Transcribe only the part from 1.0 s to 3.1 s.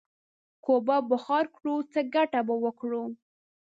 بخار کړو، څه گټه به وکړو؟